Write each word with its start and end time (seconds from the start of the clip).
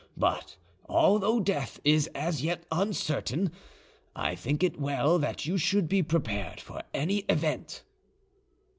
But 0.17 0.57
although 0.89 1.39
death 1.39 1.79
is 1.83 2.07
as 2.15 2.41
yet 2.41 2.65
uncertain, 2.71 3.51
I 4.15 4.33
think 4.33 4.63
it 4.63 4.79
well 4.79 5.19
that 5.19 5.45
you 5.45 5.59
should 5.59 5.87
be 5.87 6.01
prepared 6.01 6.59
for 6.59 6.81
any 6.91 7.17
event." 7.29 7.83